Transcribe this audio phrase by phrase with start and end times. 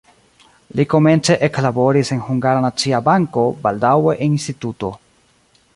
[0.79, 4.95] Li komence eklaboris en Hungara Nacia Banko, baldaŭe en instituto.